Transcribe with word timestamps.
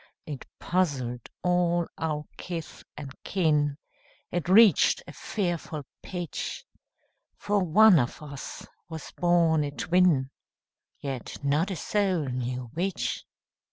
It 0.25 0.47
puzzled 0.59 1.29
all 1.43 1.87
our 1.99 2.25
kith 2.35 2.83
and 2.97 3.13
kin, 3.23 3.77
It 4.31 4.49
reached 4.49 5.03
a 5.05 5.13
fearful 5.13 5.85
pitch; 6.01 6.65
For 7.37 7.63
one 7.63 7.99
of 7.99 8.19
us 8.19 8.65
was 8.89 9.11
born 9.11 9.63
a 9.63 9.69
twin, 9.69 10.31
Yet 11.01 11.37
not 11.43 11.69
a 11.69 11.75
soul 11.75 12.25
knew 12.25 12.71
which. 12.73 13.25